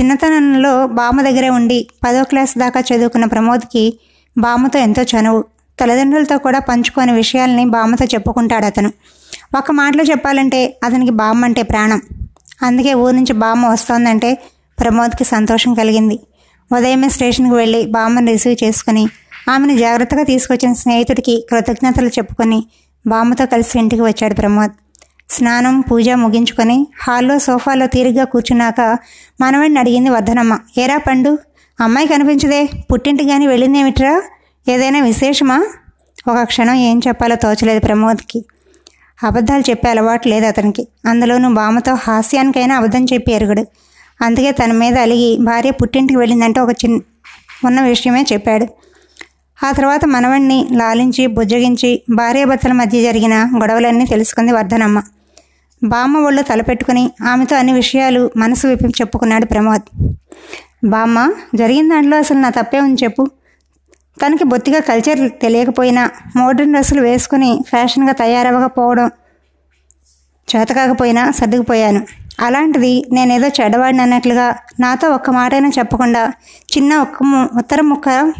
చిన్నతనంలో 0.00 0.86
బామ్మ 0.86 1.22
దగ్గరే 1.22 1.48
ఉండి 1.48 1.88
పదో 2.04 2.24
క్లాస్ 2.24 2.58
దాకా 2.58 2.80
చదువుకున్న 2.80 3.24
ప్రమోద్కి 3.24 3.98
బామ్మతో 4.38 4.78
ఎంతో 4.78 5.02
చనువు. 5.02 5.44
తల్లిదండ్రులతో 5.80 6.38
కూడా 6.38 6.58
పంచుకోని 6.58 7.12
విషయాల్ని 7.12 7.64
బామ్మతో 7.64 8.04
చెప్పుకుంటాడు 8.04 8.64
అతను. 8.64 8.92
ఒక 9.58 9.70
మాటలో 9.70 10.04
చెప్పాలంటే 10.04 10.78
అతనికి 10.84 11.10
బామ్మ 11.10 11.44
అంటే 11.44 11.62
ప్రాణం. 11.62 12.00
అందుకే 12.62 12.94
ఊరు 12.94 13.14
నుంచి 13.14 13.32
బామ్మ 13.32 13.66
వస్తోందంటే 13.66 14.34
ప్రమోద్కి 14.80 15.24
సంతోషం 15.24 15.74
కలిగింది. 15.74 16.20
ఉదయమే 16.76 17.08
స్టేషన్కి 17.08 17.54
వెళ్ళి 17.54 17.86
బామ్మని 17.86 18.32
రిసీవ్ 18.32 18.64
చేసుకుని 18.64 19.08
ఆమెను 19.48 19.76
జాగ్రత్తగా 19.76 20.22
తీసుకొచ్చిన 20.22 20.72
స్నేహితుడికి 20.72 21.46
కృతజ్ఞతలు 21.50 22.08
చెప్పుకొని 22.08 22.64
బామ్మతో 23.06 23.46
కలిసి 23.46 23.78
ఇంటికి 23.78 24.02
వచ్చాడు 24.02 24.34
ప్రమోద్. 24.34 24.83
స్నానం 25.28 25.80
పూజ 25.80 26.08
ముగించుకొని 26.08 26.86
హాల్లో 27.02 27.38
సోఫాలో 27.38 27.86
తీరిగ్గా 27.86 28.24
కూర్చున్నాక 28.24 28.98
మనవడిని 29.40 29.78
అడిగింది 29.78 30.10
వర్ధనమ్మ 30.10 30.58
ఏరా 30.78 30.96
పండు 30.96 31.38
అమ్మాయి 31.80 32.06
కనిపించదే 32.06 32.68
పుట్టింటికి 32.92 33.30
కానీ 33.30 33.46
వెళ్ళిందేమిట్రా? 33.46 34.22
ఏదైనా 34.68 35.00
విశేషమా? 35.00 35.66
ఒక 36.28 36.42
క్షణం 36.42 36.74
ఏం 36.74 37.00
చెప్పాలో 37.08 37.36
తోచలేదు 37.36 37.80
ప్రమోద్కి. 37.80 38.44
అబద్ధాలు 39.24 39.70
చెప్పే 39.70 39.90
అలవాటు 39.90 40.28
లేదు 40.28 40.46
అతనికి. 40.46 40.88
అందులోనూ 41.04 41.54
బామతో 41.54 41.94
హాస్యానికైనా 41.94 42.76
అబద్ధం 42.76 43.04
చెప్పి 43.04 43.32
ఎరుగుడు. 43.32 43.66
అందుకే 44.22 44.52
తన 44.52 44.72
మీద 44.72 44.98
అలిగి 44.98 45.38
భార్య 45.40 45.70
పుట్టింటికి 45.70 46.18
వెళ్ళిందంటే 46.18 46.60
ఒక 46.60 46.70
చిన్న 46.70 47.00
ఉన్న 47.64 47.80
విషయమే 47.80 48.22
చెప్పాడు. 48.32 48.66
ఆ 49.64 49.72
తర్వాత 49.72 50.04
మనవణ్ణి 50.04 50.68
లాలించి 50.72 51.26
బుజ్జగించి 51.26 52.02
భార్యాభర్తల 52.14 52.72
మధ్య 52.72 53.02
జరిగిన 53.02 53.34
గొడవలన్నీ 53.34 54.04
తెలుసుకుంది 54.04 54.52
వర్ధనమ్మ. 54.52 55.02
బామ్మ 55.84 56.18
ఒళ్ళు 56.18 56.42
తలపెట్టుకుని 56.42 57.10
ఆమెతో 57.22 57.56
అన్ని 57.56 57.72
విషయాలు 57.72 58.30
మనసు 58.36 58.66
విప్పి 58.66 58.88
చెప్పుకున్నాడు 58.88 59.46
ప్రమోద్. 59.46 60.04
బామ్మ 60.84 61.30
జరిగిన 61.54 61.94
దాంట్లో 61.94 62.16
అసలు 62.16 62.38
నా 62.38 62.50
తప్పే 62.50 62.80
ఉంది 62.80 63.04
చెప్పు. 63.04 63.26
తనకి 64.26 64.44
బొత్తిగా 64.44 64.80
కల్చర్ 64.80 65.40
తెలియకపోయినా 65.42 66.10
మోడర్న్ 66.36 66.72
డ్రెస్సులు 66.72 67.00
వేసుకుని 67.00 67.60
ఫ్యాషన్గా 67.68 68.12
తయారవ్వకపోవడం 68.12 69.10
చేతకాకపోయినా 70.56 71.30
సర్దుకుపోయాను. 71.30 72.06
అలాంటిది 72.40 73.04
నేనేదో 73.12 73.48
చెడ్డవాడిని 73.48 74.02
అన్నట్లుగా 74.02 74.56
నాతో 74.80 75.10
ఒక్క 75.10 75.30
మాటైనా 75.30 75.68
చెప్పకుండా 75.68 76.32
చిన్న 76.76 76.96
ఒక్క 76.96 77.22
ము- 77.22 77.58
ఉత్తరం 77.58 77.88
ముక్క 77.88 78.32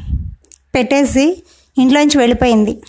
పెట్టేసి 0.74 1.42
ఇంట్లోంచి 1.78 2.18
వెళ్ళిపోయింది. 2.18 2.82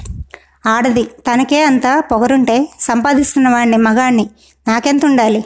ఆడది 0.65 1.03
తనకే 1.03 1.63
అంత 1.63 2.03
పొగరుంటే 2.11 2.69
సంపాదిస్తున్న 2.79 3.49
వాడిని 3.49 3.77
మగాణ్ణి 3.77 4.29
నాకెంత 4.67 5.05
ఉండాలి 5.05 5.43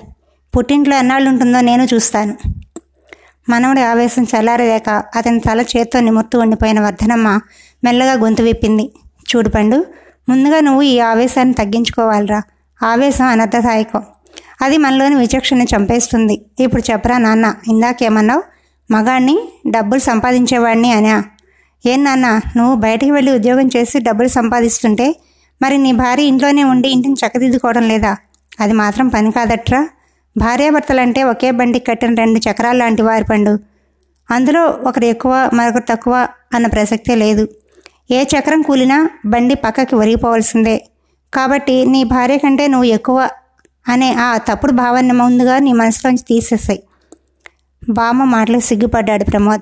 పుట్టింట్లో 0.53 0.95
ఎన్నాళ్ళు 0.97 1.29
ఉంటుందో 1.29 1.61
నేను 1.61 1.83
చూస్తాను. 1.83 2.33
మనవడి 3.49 3.81
ఆవేశం 3.81 4.23
చల్లారలేక 4.23 4.89
అతని 5.15 5.39
తల 5.39 5.61
చేత్తో 5.61 5.99
నిమురుతూ 5.99 6.39
ఉండిపోయిన 6.39 6.79
వర్ధనమ్మ 6.79 7.39
మెల్లగా 7.83 8.13
గొంతు 8.13 8.41
విప్పింది. 8.41 8.91
చూడు 9.29 9.49
పండు 9.49 9.85
ముందుగా 10.29 10.59
నువ్వు 10.59 10.81
ఈ 10.81 10.99
ఆవేశాన్ని 10.99 11.53
తగ్గించుకోవాలిరా. 11.53 12.41
ఆవేశం 12.83 13.25
అనర్థదాయకం 13.25 14.03
అది 14.61 14.77
మనలోని 14.77 15.15
విచక్షణ 15.15 15.61
చంపేస్తుంది. 15.61 16.41
ఇప్పుడు 16.59 16.91
చెప్పరా 16.91 17.17
నాన్న 17.17 17.55
ఇందాకేమన్నావు? 17.67 18.43
మగాణ్ణి 18.91 19.35
డబ్బులు 19.67 19.99
సంపాదించేవాడిని 19.99 20.91
అనా? 20.91 21.23
ఏం 21.85 22.03
నాన్న 22.03 22.41
నువ్వు 22.57 22.75
బయటికి 22.75 23.11
వెళ్ళి 23.11 23.31
ఉద్యోగం 23.31 23.67
చేసి 23.67 23.99
డబ్బులు 23.99 24.27
సంపాదిస్తుంటే 24.27 25.15
మరి 25.61 25.77
నీ 25.77 25.91
భార్య 25.91 26.23
ఇంట్లోనే 26.23 26.63
ఉండి 26.63 26.89
ఇంటిని 26.89 27.15
చక్కదిద్దుకోవడం 27.27 27.87
లేదా? 27.87 28.17
అది 28.59 28.73
మాత్రం 28.73 29.07
పని 29.07 29.31
కాదట్రా. 29.31 29.89
భార్యాభర్తలంటే 30.37 31.23
ఒకే 31.23 31.51
బండికి 31.51 31.85
కట్టిన 31.85 32.13
రెండు 32.13 32.51
చక్రాలు 32.51 32.77
లాంటి 32.77 33.01
వారి 33.01 33.23
పండు. 33.23 33.59
అందులో 34.31 34.65
ఒకరు 34.65 35.05
ఎక్కువ 35.05 35.49
మరొకరు 35.53 35.83
తక్కువ 35.89 36.27
అన్న 36.53 36.67
ప్రసక్తే 36.67 37.15
లేదు. 37.15 37.49
ఏ 38.11 38.23
చక్రం 38.23 38.61
కూలినా 38.61 39.09
బండి 39.25 39.55
పక్కకి 39.55 39.95
ఒరిగిపోవాల్సిందే. 39.95 40.85
కాబట్టి 41.33 41.85
నీ 41.85 42.03
భార్య 42.03 42.37
కంటే 42.37 42.67
నువ్వు 42.67 42.85
ఎక్కువ 42.85 43.29
అనే 43.87 44.13
ఆ 44.13 44.37
తప్పుడు 44.37 44.71
భావాన్ని 44.71 45.13
ముందుగా 45.13 45.59
నీ 45.59 45.73
మనసులోంచి 45.73 46.23
తీసేసాయి. 46.27 46.83
బామ్మ 47.89 48.23
మాటలు 48.23 48.59
సిగ్గుపడ్డాడు 48.59 49.23
ప్రమోద్. 49.23 49.61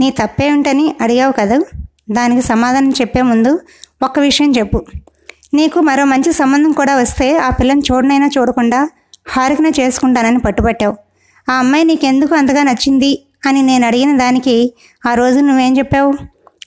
నీ 0.00 0.10
తప్పేమిటని 0.10 0.96
అడిగావు 1.00 1.32
కదా? 1.32 1.60
దానికి 2.10 2.42
సమాధానం 2.42 2.90
చెప్పే 2.90 3.22
ముందు 3.22 3.60
ఒక్క 4.02 4.18
విషయం 4.18 4.52
చెప్పు. 4.52 4.84
నీకు 5.54 5.80
మరో 5.80 6.04
మంచి 6.04 6.32
సంబంధం 6.32 6.72
కూడా 6.72 6.96
వస్తే 6.96 7.36
ఆ 7.36 7.50
పిల్లని 7.50 7.82
చూడనైనా 7.92 8.30
చూడకుండా 8.38 8.88
హారికన 9.28 9.66
చేసుకుంటానని 9.66 10.38
పట్టుబట్టావు. 10.38 10.96
ఆ 11.50 11.54
అమ్మాయి 11.54 11.84
నీకెందుకు 11.84 12.34
అంతగా 12.34 12.62
నచ్చింది 12.62 13.24
అని 13.46 13.62
నేను 13.62 13.86
అడిగిన 13.86 14.18
దానికి 14.18 14.74
ఆ 15.06 15.14
రోజు 15.14 15.40
నువ్వేం 15.40 15.78
చెప్పావు? 15.78 16.14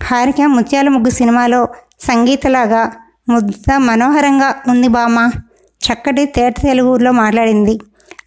హారిక 0.04 0.42
ముత్యాల 0.42 0.88
ముగ్గు 0.90 1.10
సినిమాలో 1.10 1.68
సంగీతలాగా 2.00 2.92
ముద్ద 3.30 3.74
మనోహరంగా 3.78 4.56
ఉంది 4.68 4.88
బామ్మ. 4.88 5.32
చక్కటి 5.82 6.26
తేట 6.26 6.62
తెలుగులో 6.62 7.12
మాట్లాడింది. 7.12 7.80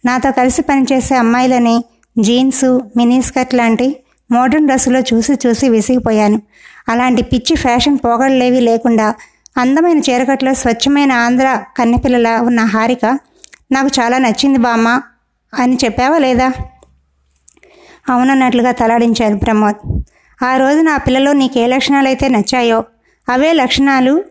నాతో 0.05 0.31
కలిసి 0.31 0.61
పనిచేసే 0.61 1.15
అమ్మాయిలని 1.15 1.83
జీన్సు 2.19 2.81
మినీ 2.97 3.21
స్కర్ట్ 3.21 3.55
లాంటి 3.55 4.03
మోడర్న్ 4.31 4.65
డ్రెస్సులో 4.65 4.99
చూసి 4.99 5.33
చూసి 5.47 5.69
విసిగిపోయాను. 5.69 6.41
అలాంటి 6.89 7.21
పిచ్చి 7.21 7.55
ఫ్యాషన్ 7.55 7.97
పోగడలేవి 8.05 8.59
లేకుండా 8.59 9.15
అందమైన 9.57 9.99
చీరకట్లో 9.99 10.53
స్వచ్ఛమైన 10.53 11.11
ఆంధ్ర 11.11 11.63
కన్నెపిల్లల 11.77 12.27
ఉన్న 12.27 12.59
హారిక 12.59 13.19
నాకు 13.71 13.87
చాలా 13.87 14.17
నచ్చింది 14.17 14.59
బామ్మ 14.59 15.01
అని 15.53 15.77
చెప్పావా 15.85 16.17
లేదా? 16.17 16.53
అవునన్నట్లుగా 18.09 18.71
తలాడించాడు 18.71 19.37
ప్రమోద్. 19.37 20.03
ఆ 20.43 20.57
రోజు 20.57 20.79
నా 20.79 20.97
పిల్లలో 20.97 21.33
నీకు 21.33 21.59
ఏ 21.59 21.65
లక్షణాలు 21.67 22.07
అయితే 22.07 22.27
నచ్చాయో 22.27 22.83
అవే 23.29 23.53
లక్షణాలు 23.53 24.23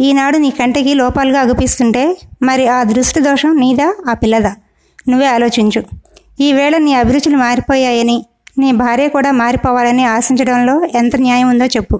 ఈనాడు 0.00 0.36
నీ 0.38 0.50
కంటికి 0.50 0.94
లోపాలుగా 0.94 1.40
అగుపిస్తుంటే 1.40 2.16
మరి 2.42 2.68
ఆ 2.68 2.82
దృష్టి 2.82 3.20
దోషం 3.20 3.56
నీదా? 3.60 3.94
ఆ 4.10 4.14
పిల్లదా? 4.14 4.56
నువ్వే 5.08 5.26
ఆలోచించు. 5.26 5.82
ఈవేళ 6.40 6.76
నీ 6.76 6.94
అభిరుచులు 6.94 7.36
మారిపోయాయని 7.36 8.26
నీ 8.58 8.72
భార్య 8.72 9.08
కూడా 9.08 9.30
మారిపోవాలని 9.30 10.04
ఆశించడంలో 10.04 10.86
ఎంత 10.94 11.16
న్యాయం 11.16 11.48
ఉందో 11.48 11.64
చెప్పు. 11.64 11.96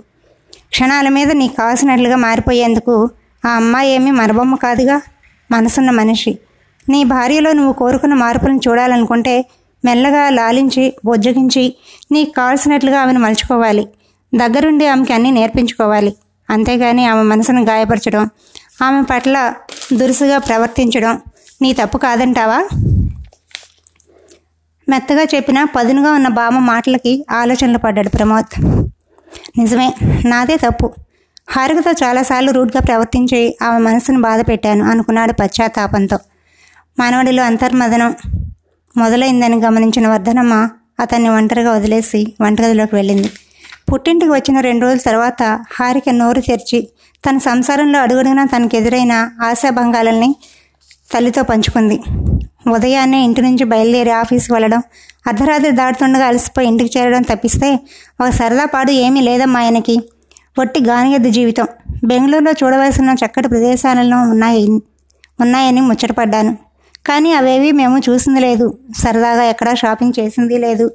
క్షణాల 0.70 1.08
మీద 1.08 1.32
నీకు 1.32 1.56
కావాల్సినట్లుగా 1.56 2.16
మారిపోయేందుకు 2.16 3.08
ఆ 3.46 3.48
అమ్మాయి 3.48 3.92
ఏమీ 3.92 4.10
మరబొమ్మ 4.10 4.54
కాదుగా? 4.54 5.00
మనసున్న 5.50 5.90
మనిషి. 5.90 6.38
నీ 6.88 7.04
భార్యలో 7.04 7.52
నువ్వు 7.52 7.72
కోరుకున్న 7.72 8.14
మార్పులను 8.14 8.60
చూడాలనుకుంటే 8.68 9.44
మెల్లగా 9.84 10.30
లాలించి 10.30 10.94
బొజ్జగించి 11.04 11.76
నీకు 12.12 12.30
కావాల్సినట్లుగా 12.30 13.00
ఆమెను 13.00 13.20
మలుచుకోవాలి. 13.20 13.88
దగ్గరుండి 14.34 14.86
ఆమెకి 14.86 15.12
అన్నీ 15.12 15.30
నేర్పించుకోవాలి. 15.30 16.16
అంతేగాని 16.50 17.06
ఆమె 17.06 17.22
మనసును 17.22 17.64
గాయపరచడం 17.64 18.30
ఆమె 18.82 19.02
పట్ల 19.02 19.54
దురుసుగా 19.92 20.38
ప్రవర్తించడం 20.38 21.20
నీ 21.62 21.72
తప్పు 21.72 21.98
కాదంటావా? 21.98 22.68
మెత్తగా 24.88 25.22
చెప్పిన 25.22 25.64
పదునుగా 25.64 26.12
ఉన్న 26.12 26.28
బామ్మ 26.28 26.58
మాటలకి 26.58 27.26
ఆలోచనలు 27.30 27.78
పడ్డాడు 27.78 28.08
ప్రమోద్. 28.08 28.64
నిజమే 29.58 29.94
నాదే 30.26 30.56
తప్పు. 30.56 30.94
హారికతో 31.50 31.90
చాలాసార్లు 31.90 32.50
రూడ్గా 32.50 32.80
ప్రవర్తించి 32.80 33.56
ఆమె 33.62 33.78
మనసును 33.78 34.20
బాధ 34.20 34.40
పెట్టాను 34.40 34.84
అనుకున్నాడు 34.84 35.32
పశ్చాత్తాపంతో. 35.32 36.18
మానవడిలో 36.98 37.42
అంతర్మదనం 37.44 38.14
మొదలైందని 38.96 39.60
గమనించిన 39.60 40.08
వర్ధనమ్మ 40.08 40.68
అతన్ని 41.00 41.28
ఒంటరిగా 41.28 41.72
వదిలేసి 41.72 42.34
వంటగదిలోకి 42.40 42.94
వెళ్ళింది. 42.94 43.30
పుట్టింటికి 43.92 44.32
వచ్చిన 44.32 44.60
రెండు 44.60 44.84
రోజుల 44.84 45.00
తర్వాత 45.06 45.42
హారిక 45.72 46.04
నోరు 46.10 46.40
తెరిచి 46.40 46.88
తన 47.28 47.38
సంసారంలో 47.38 47.98
అడుగడుగునా 48.00 48.44
తనకు 48.44 48.76
ఎదురైన 48.76 49.30
ఆశాభంగాలని 49.42 50.36
తల్లితో 51.14 51.42
పంచుకుంది. 51.42 52.00
ఉదయాన్నే 52.72 53.24
ఇంటి 53.24 53.42
నుంచి 53.42 53.64
బయలుదేరి 53.64 54.10
ఆఫీస్కి 54.10 54.52
వెళ్ళడం 54.52 54.82
అర్ధరాత్రి 55.26 55.70
దాటుతుండగా 55.70 56.26
అలసిపోయి 56.26 56.68
ఇంటికి 56.68 56.98
చేరడం 56.98 57.22
తప్పిస్తే 57.22 57.78
ఒక 58.20 58.28
సరదా 58.30 58.64
పాడు 58.64 58.90
ఏమీ 58.90 59.20
లేదమ్మా 59.20 59.60
ఆయనకి. 59.60 60.00
ఒట్టి 60.58 60.84
గానిగద్దు 60.84 61.28
జీవితం. 61.28 61.66
బెంగళూరులో 62.04 62.52
చూడవలసిన 62.52 63.14
చక్కటి 63.24 63.48
ప్రదేశాలలో 63.48 64.22
ఉన్నాయి 64.22 64.66
ఉన్నాయని 65.40 65.80
ముచ్చటపడ్డాను. 65.80 66.58
కానీ 67.06 67.32
అవేవి 67.32 67.72
మేము 67.72 67.98
చూసింది 67.98 68.40
లేదు. 68.40 68.78
సరదాగా 68.96 69.44
ఎక్కడా 69.44 69.74
షాపింగ్ 69.74 70.12
చేసింది 70.18 70.58
లేదు. 70.58 70.90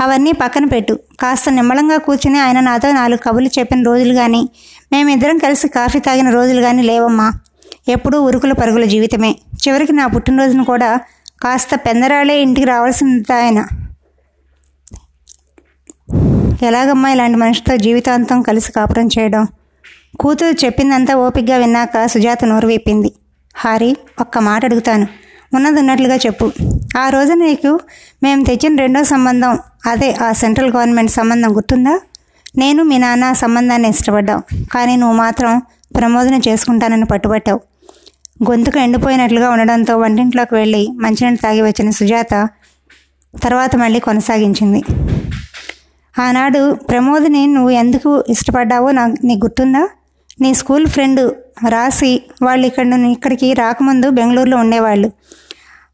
అవన్నీ 0.00 0.32
పక్కన 0.32 0.64
పెట్టు. 0.64 0.98
కాస్త 1.20 1.48
నిమ్మలంగా 1.50 1.96
కూర్చుని 1.96 2.38
ఆయన 2.38 2.60
నాతో 2.60 2.92
నాలుగు 2.92 3.18
కబుర్లు 3.18 3.50
చెప్పిన 3.58 3.82
రోజులు 3.82 4.14
కానీ 4.14 4.48
మేమిద్దరం 4.92 5.38
కలిసి 5.38 5.68
కాఫీ 5.68 5.98
తాగిన 5.98 6.30
రోజులు 6.30 6.60
కానీ 6.60 6.82
లేవమ్మా. 6.82 7.32
ఎప్పుడూ 7.88 8.22
ఉరుకుల 8.22 8.52
పరుగుల 8.52 8.84
జీవితమే. 8.84 9.36
చివరికి 9.68 9.92
నా 9.92 10.06
పుట్టినరోజును 10.06 10.64
కూడా 10.64 11.00
కాస్త 11.42 11.74
పెందరాళ్ళే 11.74 12.40
ఇంటికి 12.40 12.66
రావాల్సింది 12.66 13.34
ఆయన. 13.34 13.66
ఎలాగమ్మా 16.62 17.10
ఇలాంటి 17.10 17.38
మనిషితో 17.38 17.76
జీవితాంతం 17.76 18.42
కలిసి 18.42 18.72
కాపురం 18.72 19.08
చేయడం? 19.18 19.46
కూతురు 20.20 20.64
చెప్పిందంతా 20.64 21.14
ఓపికగా 21.14 21.56
విన్నాక 21.56 22.06
సుజాత 22.06 22.44
నోరు 22.44 22.66
విప్పింది. 22.66 23.12
హారి 23.56 23.96
ఒక్క 24.20 24.38
మాట 24.38 24.64
అడుగుతాను. 24.64 25.06
ఉన్నది 25.54 25.80
ఉన్నట్లుగా 25.80 26.16
చెప్పు. 26.16 26.52
ఆ 26.98 27.08
రోజు 27.08 27.32
నీకు 27.32 27.80
మేము 28.22 28.44
తెచ్చిన 28.44 28.76
రెండో 28.76 29.04
సంబంధం. 29.04 29.58
అదే 29.86 30.12
ఆ 30.12 30.32
సెంట్రల్ 30.32 30.72
గవర్నమెంట్ 30.72 31.10
సంబంధం 31.10 31.56
గుర్తుందా? 31.56 32.00
నేను 32.58 32.82
మీ 32.82 32.98
నాన్న 32.98 33.32
సంబంధాన్ని 33.32 33.88
ఇష్టపడ్డావు 33.88 34.64
కానీ 34.72 34.96
నువ్వు 34.96 35.16
మాత్రం 35.16 35.62
ప్రమోదన 35.96 36.34
చేసుకుంటానని 36.34 37.04
పట్టుబట్టావు. 37.04 37.60
గొంతుకు 38.42 38.78
ఎండిపోయినట్లుగా 38.78 39.50
ఉండడంతో 39.50 39.96
వంటింట్లోకి 39.96 40.54
వెళ్ళి 40.54 40.88
మంచినీళ్ళు 40.92 41.40
తాగి 41.42 41.62
వచ్చిన 41.62 41.90
సుజాత 41.90 42.48
తర్వాత 43.42 43.76
మళ్ళీ 43.76 44.00
కొనసాగించింది. 44.00 44.84
ఆనాడు 46.18 46.74
ప్రమోద్ని 46.74 47.46
నువ్వు 47.46 47.70
ఎందుకు 47.70 48.24
ఇష్టపడ్డావో 48.28 48.90
నాకు 48.90 49.26
నీకు 49.26 49.40
గుర్తుందా? 49.44 49.88
నీ 50.40 50.54
స్కూల్ 50.54 50.86
ఫ్రెండ్ 50.86 51.32
రాసి 51.68 52.22
వాళ్ళు 52.42 52.66
ఇక్కడ 52.66 52.94
ఇక్కడికి 52.94 53.52
రాకముందు 53.52 54.10
బెంగళూరులో 54.10 54.56
ఉండేవాళ్ళు. 54.56 55.12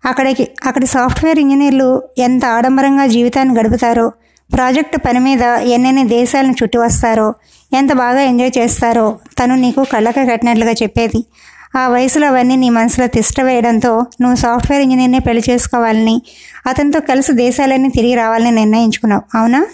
అక్కడికి 0.05 0.49
అక్కడి 0.67 0.87
సాఫ్ట్వేర్ 0.87 1.39
ఇంజనీర్లు 1.39 2.03
ఎంత 2.19 2.45
ఆడంబరంగా 2.45 3.07
జీవితాన్ని 3.07 3.61
గడుపుతారో 3.61 4.13
ప్రాజెక్టు 4.55 4.99
పని 4.99 5.19
మీద 5.19 5.43
ఎన్నెన్ని 5.43 6.05
దేశాలను 6.05 6.55
చుట్టి 6.63 6.79
వస్తారో 6.79 7.35
ఎంత 7.73 7.93
బాగా 7.93 8.21
ఎంజాయ్ 8.21 8.53
చేస్తారో 8.59 9.19
తను 9.39 9.55
నీకు 9.55 9.85
కళ్ళక 9.93 10.15
కట్టినట్లుగా 10.15 10.73
చెప్పేది. 10.73 11.27
ఆ 11.77 11.89
వయసులో 11.89 12.27
అవన్నీ 12.29 12.57
నీ 12.57 12.69
మనసులో 12.69 13.07
తిష్ట 13.07 13.41
వేయడంతో 13.41 14.07
నువ్వు 14.21 14.37
సాఫ్ట్వేర్ 14.37 14.83
ఇంజనీర్ని 14.83 15.21
పెళ్ళి 15.21 15.43
చేసుకోవాలని 15.51 16.23
అతనితో 16.67 17.01
కలిసి 17.01 17.33
దేశాలన్నీ 17.33 17.89
తిరిగి 17.89 18.15
రావాలని 18.15 18.51
నిర్ణయించుకున్నావు. 18.51 19.23
అవునా? 19.39 19.67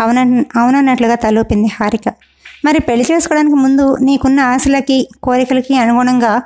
అవున 0.00 0.18
అవునన్నట్లుగా 0.56 1.14
తలూపింది 1.14 1.68
హారిక. 1.68 2.08
మరి 2.64 2.78
పెళ్ళి 2.80 3.06
చేసుకోవడానికి 3.12 3.56
ముందు 3.56 3.96
నీకున్న 4.00 4.40
ఆశలకి 4.40 5.08
కోరికలకి 5.22 5.76
అనుగుణంగా 5.76 6.42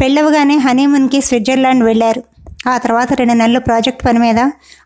పెళ్ళవగానే 0.00 0.56
హనీమూన్కి 0.56 1.20
స్విట్జర్లాండ్ 1.20 1.84
వెళ్ళారు. 1.84 2.22
ఆ 2.68 2.78
తర్వాత 2.78 3.12
రెండు 3.12 3.32
నెలలు 3.32 3.60
ప్రాజెక్ట్ 3.60 4.06
పని 4.06 4.18
మీద 4.18 4.38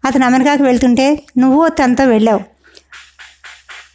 అతను 0.05 0.27
అమెరికాకు 0.27 0.63
వెళ్తుంటే 0.63 1.23
నువ్వు 1.39 1.69
తనతో 1.69 2.05
వెళ్ళావు. 2.05 2.56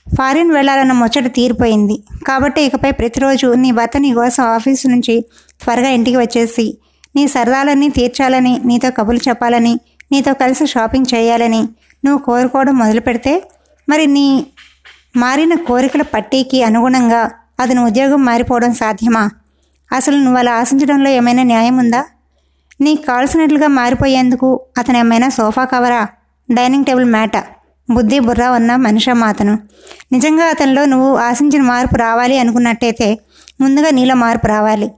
ఫారిన్ 0.08 0.52
వెళ్ళాలన్న 0.52 0.92
ముచ్చట 0.92 1.34
తీరిపోయింది. 1.36 2.04
కాబట్టి 2.28 2.62
ఇకపై 2.62 2.92
ప్రతిరోజు 2.92 3.54
నీ 3.54 3.72
భర్త 3.72 3.98
నీ 3.98 4.14
కోసం 4.14 4.44
ఆఫీసు 4.44 4.88
నుంచి 4.88 5.26
త్వరగా 5.64 5.90
ఇంటికి 5.90 6.18
వచ్చేసి 6.18 6.78
నీ 7.16 7.28
సరదాలన్నీ 7.28 7.90
తీర్చాలని 7.90 8.62
నీతో 8.66 8.90
కబుర్లు 8.90 9.30
చెప్పాలని 9.30 9.80
నీతో 10.12 10.34
కలిసి 10.34 10.66
షాపింగ్ 10.68 11.16
చేయాలని 11.16 11.62
నువ్వు 12.06 12.18
కోరుకోవడం 12.18 12.78
మొదలు 12.78 13.00
పెడితే 13.00 13.44
మరి 13.90 14.08
నీ 14.08 14.46
మారిన 15.16 15.56
కోరికల 15.56 16.02
పట్టీకి 16.02 16.64
అనుగుణంగా 16.64 17.32
అతని 17.60 17.80
ఉద్యోగం 17.80 18.26
మారిపోవడం 18.26 18.74
సాధ్యమా? 18.74 19.30
అసలు 19.92 20.16
నువ్వు 20.16 20.38
అలా 20.38 20.54
ఆశించడంలో 20.54 21.10
ఏమైనా 21.10 21.44
న్యాయం 21.44 21.78
ఉందా? 21.78 22.06
నీకు 22.82 23.02
కావాల్సినట్లుగా 23.02 23.68
మారిపోయేందుకు 23.68 24.62
అతను 24.78 24.98
ఏమైనా 24.98 25.30
సోఫా 25.30 25.66
కవరా? 25.66 26.08
డైనింగ్ 26.52 26.86
టేబుల్ 26.86 27.06
మ్యాటా? 27.06 27.44
బుద్ధి 27.94 28.20
బుర్ర 28.20 28.44
ఉన్న 28.48 28.76
మనిషి 28.76 29.10
అతను 29.10 29.60
నిజంగా 30.12 30.46
అతనిలో 30.46 30.86
నువ్వు 30.86 31.16
ఆశించిన 31.18 31.62
మార్పు 31.62 31.96
రావాలి 31.96 32.38
అనుకున్నట్టయితే 32.38 33.20
ముందుగా 33.62 33.90
నీలో 33.90 34.16
మార్పు 34.16 34.48
రావాలి. 34.48 34.92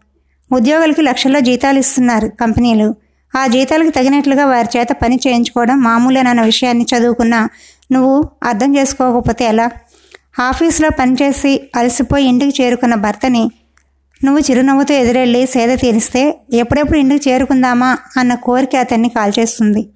ఉద్యోగులకి 0.51 1.01
లక్షల్లో 1.01 1.39
జీతాలు 1.39 1.79
ఇస్తున్నారు 1.79 2.27
కంపెనీలు. 2.27 2.95
ఆ 3.33 3.47
జీతాలకు 3.47 3.89
తగినట్లుగా 3.89 4.45
వారి 4.45 4.69
చేత 4.77 4.87
పని 5.03 5.19
చేయించుకోవడం 5.27 5.77
మామూలేనన్న 5.81 6.41
విషయాన్ని 6.41 6.85
చదువుకున్నా 6.91 7.49
నువ్వు 7.91 8.29
అర్థం 8.43 8.75
చేసుకోకపోతే 8.75 9.45
ఎలా? 9.45 9.69
ఆఫీస్లో 10.39 10.89
పనిచేసి 10.99 11.69
అలసిపోయి 11.75 12.25
ఇంటికి 12.25 12.63
చేరుకున్న 12.63 12.95
భర్తని 12.95 13.51
నువ్వు 14.23 14.41
చిరునవ్వుతో 14.51 14.93
ఎదురెళ్ళి 14.93 15.47
సేద 15.47 15.79
తీరిస్తే 15.79 16.39
ఎప్పుడెప్పుడు 16.53 16.99
ఇంటికి 16.99 17.29
చేరుకుందామా 17.29 17.97
అన్న 18.17 18.33
కోరిక 18.33 18.75
అతన్ని 18.75 19.09
కాల్చేస్తుంది. 19.09 19.89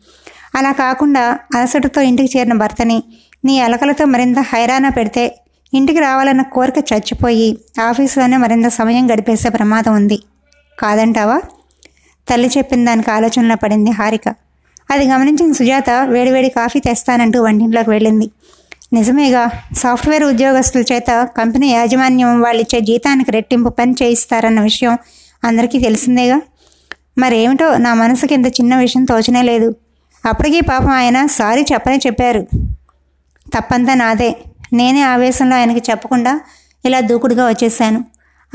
అలా 0.58 0.72
కాకుండా 0.72 1.40
అలసటతో 1.56 2.02
ఇంటికి 2.02 2.38
చేరిన 2.38 2.54
భర్తని 2.54 3.04
నీ 3.46 3.60
అలకలతో 3.60 4.06
మరింత 4.06 4.40
హైరాణ 4.40 4.90
పెడితే 4.90 5.40
ఇంటికి 5.74 6.00
రావాలన్న 6.00 6.42
కోరిక 6.42 6.86
చచ్చిపోయి 6.94 7.58
ఆఫీసులోనే 7.82 8.38
మరింత 8.38 8.68
సమయం 8.68 9.12
గడిపేసే 9.12 9.50
ప్రమాదం 9.50 9.96
ఉంది. 9.96 10.20
కాదంటావా? 10.80 11.42
తల్లి 12.30 12.50
చెప్పిన 12.58 12.86
దానికి 12.86 13.12
ఆలోచనలో 13.12 13.56
పడింది 13.56 13.92
హారిక. 13.92 14.30
అది 14.92 15.06
గమనించిన 15.06 15.52
సుజాత 15.52 15.90
వేడివేడి 15.90 16.50
కాఫీ 16.50 16.80
తెస్తానంటూ 16.80 17.44
వంటింట్లోకి 17.44 17.90
వెళ్ళింది. 17.90 18.30
నిజమేగా 18.94 19.50
సాఫ్ట్వేర్ 19.78 20.24
ఉద్యోగస్తుల 20.24 20.84
చేత 20.94 21.30
కంపెనీ 21.38 21.72
యాజమాన్యం 21.72 22.42
వాళ్ళిచ్చే 22.42 22.80
జీతానికి 22.80 23.32
రెట్టింపు 23.32 23.70
పని 23.70 23.96
చేయిస్తారన్న 24.04 24.62
విషయం 24.62 24.98
అందరికీ 25.44 25.80
తెలిసిందేగా? 25.80 26.42
మరేమిటో 27.18 27.78
నా 27.78 27.94
మనసుకి 27.94 28.34
ఇంత 28.34 28.48
చిన్న 28.48 28.78
విషయం 28.78 29.06
తోచనే 29.06 29.42
లేదు. 29.42 29.76
అప్పటికీ 30.28 30.62
పాపం 30.62 30.92
ఆయన 30.92 31.26
సారీ 31.26 31.66
చెప్పనే 31.74 31.98
చెప్పారు. 31.98 32.48
తప్పంతా 33.56 33.94
నాదే. 33.94 34.38
నేనే 34.74 35.02
ఆవేశంలో 35.02 35.56
ఆయనకి 35.56 35.92
చెప్పకుండా 35.92 36.42
ఇలా 36.86 37.00
దూకుడుగా 37.00 37.48
వచ్చేసాను 37.48 38.06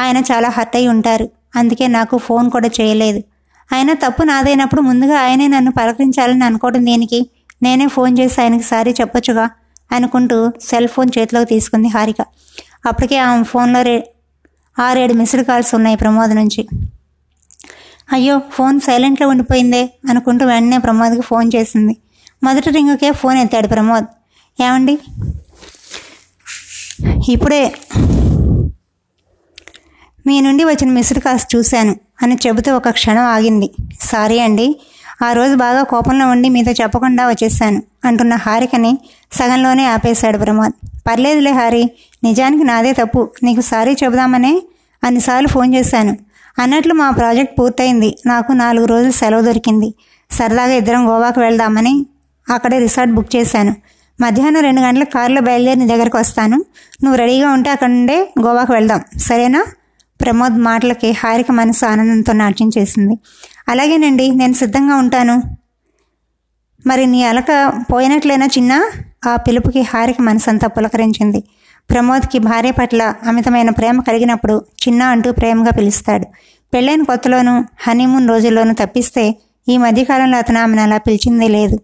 ఆయన 0.00 0.16
చాలా 0.16 0.48
హర్ట్ 0.48 0.76
అయి 0.76 0.88
ఉంటారు. 0.88 1.30
అందుకే 1.56 1.86
నాకు 1.86 2.18
ఫోన్ 2.18 2.50
కూడా 2.50 2.70
చేయలేదు. 2.80 3.22
ఆయన 3.74 3.92
తప్పు 3.92 4.22
నాదైనప్పుడు 4.22 4.80
ముందుగా 4.80 5.20
ఆయనే 5.20 5.48
నన్ను 5.48 5.72
పలకరించాలని 5.72 6.44
అనుకోవడం 6.44 6.86
దేనికి? 6.86 7.30
నేనే 7.62 7.86
ఫోన్ 7.86 8.18
చేసి 8.18 8.40
ఆయనకి 8.40 8.62
సారీ 8.62 8.92
చెప్పొచ్చుగా 9.00 9.50
అనుకుంటూ 9.92 10.52
సెల్ 10.60 10.88
ఫోన్ 10.88 11.10
చేతిలోకి 11.18 11.46
తీసుకుంది 11.46 11.88
హారిక. 11.88 12.16
అప్పటికే 12.86 13.18
ఆమె 13.18 13.44
ఫోన్లో 13.44 13.82
రే 13.82 14.10
ఆరేడు 14.78 15.12
మిస్డ్ 15.12 15.44
కాల్స్ 15.44 15.74
ఉన్నాయి 15.74 15.96
ప్రమోద్ 15.96 16.36
నుంచి. 16.36 16.68
అయ్యో 18.12 18.42
ఫోన్ 18.52 18.80
సైలెంట్లో 18.80 19.28
ఉండిపోయిందే 19.28 19.90
అనుకుంటూ 20.08 20.46
వెంటనే 20.46 20.78
ప్రమోద్కి 20.78 21.20
ఫోన్ 21.20 21.50
చేసింది. 21.56 21.96
మొదటి 22.42 22.70
రింగుకే 22.70 23.12
ఫోన్ 23.12 23.38
ఎత్తాడు 23.38 23.68
ప్రమోద్. 23.68 24.06
ఏమండి? 24.62 24.98
ఇప్పుడే 27.28 27.74
మీ 30.26 30.40
నుండి 30.40 30.64
వచ్చిన 30.64 30.90
మిస్డ్ 30.90 31.18
కాల్స్ 31.18 31.56
చూశాను 31.56 31.96
అని 32.22 32.38
చెబుతూ 32.46 32.76
ఒక 32.76 32.88
క్షణం 32.88 33.22
ఆగింది. 33.22 33.70
సారీ 34.00 34.38
అండి 34.38 34.80
ఆ 35.24 35.32
రోజు 35.32 35.54
బాగా 35.54 35.82
కోపంలో 35.82 36.26
ఉండి 36.26 36.48
మీతో 36.48 36.72
చెప్పకుండా 36.72 37.28
వచ్చేసాను 37.28 37.82
అంటున్న 38.04 38.34
హారికని 38.34 38.98
సగంలోనే 39.32 39.86
ఆపేశాడు 39.86 40.38
ప్రమోద్. 40.38 40.72
పర్లేదులే 41.06 41.50
హారి 41.50 41.90
నిజానికి 42.24 42.64
నాదే 42.64 42.92
తప్పు 42.92 43.32
నీకు 43.42 43.60
సారీ 43.60 43.96
చెబుదామనే 44.04 44.62
అన్నిసార్లు 45.04 45.48
ఫోన్ 45.48 45.74
చేశాను. 45.74 46.16
అన్నట్లు 46.58 46.94
మా 46.94 47.10
ప్రాజెక్ట్ 47.10 47.58
పూర్తయింది. 47.58 48.18
నాకు 48.26 48.52
నాలుగు 48.52 48.84
రోజులు 48.86 49.12
సెలవు 49.12 49.40
దొరికింది. 49.40 49.94
సరదాగా 50.30 50.72
ఇద్దరం 50.72 51.08
గోవాకు 51.08 51.40
వెళ్దామని 51.40 52.06
అక్కడే 52.50 52.78
రిసార్ట్ 52.78 53.14
బుక్ 53.14 53.36
చేశాను. 53.36 53.76
మధ్యాహ్నం 54.20 54.62
రెండు 54.62 54.80
గంటల 54.80 55.04
కారులో 55.04 55.40
బయలుదేరి 55.40 55.78
నీ 55.78 55.86
దగ్గరకు 55.86 56.18
వస్తాను. 56.18 56.56
నువ్వు 57.04 57.14
రెడీగా 57.14 57.50
ఉంటే 57.50 57.70
అక్కడ 57.70 57.88
నుండే 57.88 58.32
గోవాకు 58.40 58.72
వెళ్దాం. 58.72 59.00
సరేనా? 59.16 59.64
ప్రమోద్ 60.20 60.58
మాటలకి 60.58 61.10
హారిక 61.10 61.50
మనసు 61.50 61.86
ఆనందంతో 61.86 62.32
నాట్యం 62.32 62.70
చేసింది. 62.78 63.18
అలాగేనండి 63.68 64.30
నేను 64.30 64.52
సిద్ధంగా 64.52 64.96
ఉంటాను. 64.96 65.42
మరి 66.86 67.06
నీ 67.06 67.24
అలక 67.24 67.72
పోయినట్లయినా 67.92 68.46
చిన్న? 68.46 68.90
ఆ 69.28 69.36
పిలుపుకి 69.36 69.80
హారిక 69.80 70.16
మనసంతా 70.20 70.68
పులకరించింది. 70.68 71.44
ప్రమోద్కి 71.92 72.38
భార్య 72.38 72.70
పట్ల 72.70 73.02
అమితమైన 73.26 73.70
ప్రేమ 73.70 74.00
కలిగినప్పుడు 74.00 74.54
చిన్న 74.82 75.02
అంటూ 75.02 75.32
ప్రేమగా 75.32 75.72
పిలుస్తాడు. 75.78 76.26
పెళ్ళైన 76.72 77.02
కొత్తలోనూ 77.02 77.54
హనీమూన్ 77.86 78.28
రోజుల్లోనూ 78.28 78.74
తప్పిస్తే 78.74 79.24
ఈ 79.68 79.74
మధ్యకాలంలో 79.76 80.38
అతను 80.38 80.58
ఆమెను 80.60 80.82
అలా 80.82 80.98
పిలిచిందే 80.98 81.48
లేదు. 81.48 81.76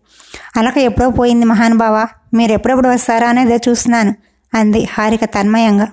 అలక 0.56 0.78
ఎప్పుడో 0.78 1.08
పోయింది 1.10 1.46
మహానుభావ 1.46 1.96
మీరు 2.34 2.52
ఎప్పుడెప్పుడు 2.52 2.88
వస్తారా 2.88 3.28
అనేది 3.28 3.60
చూస్తున్నాను 3.68 4.12
అంది 4.54 4.80
హారిక 4.94 5.24
తన్మయంగా. 5.24 5.86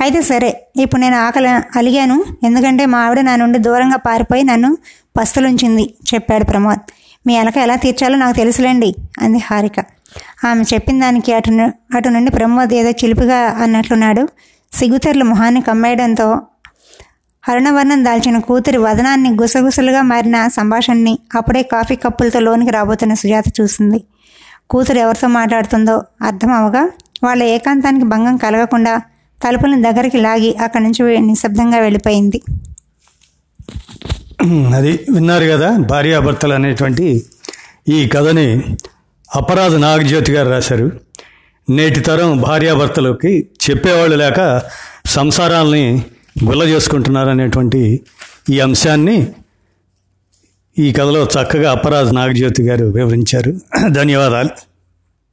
అయితే 0.00 0.20
సరే 0.22 0.50
ఇప్పుడు 0.76 1.00
నేను 1.00 1.16
ఆకలి 1.16 1.50
అలిగాను 1.78 2.16
ఎందుకంటే 2.44 2.84
మా 2.86 3.00
ఆవిడ 3.06 3.20
నా 3.20 3.34
నుండి 3.36 3.58
దూరంగా 3.58 3.98
పారిపోయి 4.06 4.42
నన్ను 4.42 4.70
పస్తులుంచింది 5.18 5.84
చెప్పాడు 6.10 6.44
ప్రమోద్. 6.44 6.84
మీ 7.26 7.36
అలక 7.36 7.56
ఎలా 7.58 7.76
తీర్చాలో 7.76 8.16
నాకు 8.16 8.36
తెలుసులేండి 8.36 8.90
అంది 9.22 9.40
హారిక. 9.48 9.80
ఆమె 10.44 10.62
చెప్పిన 10.74 10.96
దానికి 11.00 11.30
అటు 11.32 11.50
అటు 11.96 12.08
నుండి 12.08 12.30
ప్రమోద్ 12.30 12.72
ఏదో 12.74 12.90
చిలిపిగా 12.90 13.40
అన్నట్లున్నాడు. 13.62 14.22
సిగుతెర్లు 14.72 15.24
మొహాన్ని 15.24 15.60
కమ్మేయడంతో 15.60 16.28
అరుణవర్ణం 17.48 18.04
దాల్చిన 18.04 18.38
కూతురి 18.38 18.78
వదనాన్ని 18.78 19.30
గుసగుసలుగా 19.30 20.02
మారిన 20.02 20.48
సంభాషణని 20.48 21.18
అప్పుడే 21.34 21.62
కాఫీ 21.62 21.96
కప్పులతో 21.96 22.40
లోనికి 22.40 22.70
రాబోతున్న 22.70 23.14
సుజాత 23.14 23.44
చూసింది. 23.60 24.04
కూతురు 24.70 24.98
ఎవరితో 24.98 25.28
మాట్లాడుతుందో 25.28 26.02
అర్థం 26.22 26.52
అవగా 26.52 26.82
వాళ్ళ 27.24 27.42
ఏకాంతానికి 27.42 28.04
భంగం 28.04 28.36
కలగకుండా 28.36 28.94
తలుపుని 29.44 29.82
దగ్గరికి 29.82 30.16
లాగి 30.16 30.50
అక్కడి 30.56 30.84
నుంచి 30.84 31.18
నిశ్శబ్దంగా 31.20 31.78
వెళ్ళిపోయింది. 31.78 32.38
అది 34.76 34.92
విన్నారు 35.10 35.44
కదా 35.44 35.70
భార్యాభర్తలు 35.90 36.52
అనేటువంటి 36.52 37.06
ఈ 37.88 38.08
కథని 38.08 38.46
అపరాధ 39.36 39.74
నాగజ్యోతి 39.74 40.32
గారు 40.32 40.48
రాశారు. 40.48 40.92
నేటి 41.70 42.00
తరం 42.00 42.40
భార్యాభర్తలకి 42.40 43.48
చెప్పేవాళ్ళు 43.70 44.16
లేక 44.16 44.62
సంసారాల్ని 45.06 46.02
గుల్ల 46.44 46.62
చేసుకుంటున్నారు 46.62 47.28
అనేటువంటి 47.28 48.00
ఈ 48.50 48.60
అంశాన్ని 48.60 49.32
ఈ 50.78 50.92
కథలో 50.92 51.24
చక్కగా 51.24 51.70
అపరాధ 51.70 52.10
నాగజ్యోతి 52.10 52.62
గారు 52.62 52.84
వివరించారు. 52.84 53.60
ధన్యవాదాలు. 53.88 54.69